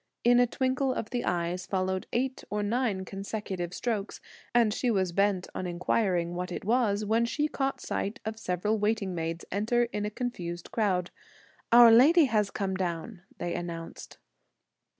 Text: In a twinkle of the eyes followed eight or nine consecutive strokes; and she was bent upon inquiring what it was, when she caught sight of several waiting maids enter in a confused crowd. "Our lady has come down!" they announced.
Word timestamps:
In 0.23 0.39
a 0.39 0.47
twinkle 0.47 0.91
of 0.95 1.11
the 1.11 1.23
eyes 1.23 1.67
followed 1.67 2.07
eight 2.11 2.43
or 2.49 2.63
nine 2.63 3.05
consecutive 3.05 3.71
strokes; 3.71 4.19
and 4.51 4.73
she 4.73 4.89
was 4.89 5.11
bent 5.11 5.45
upon 5.49 5.67
inquiring 5.67 6.33
what 6.33 6.51
it 6.51 6.65
was, 6.65 7.05
when 7.05 7.23
she 7.23 7.47
caught 7.47 7.79
sight 7.79 8.19
of 8.25 8.39
several 8.39 8.79
waiting 8.79 9.13
maids 9.13 9.45
enter 9.51 9.83
in 9.93 10.03
a 10.03 10.09
confused 10.09 10.71
crowd. 10.71 11.11
"Our 11.71 11.91
lady 11.91 12.25
has 12.25 12.49
come 12.49 12.73
down!" 12.73 13.21
they 13.37 13.53
announced. 13.53 14.17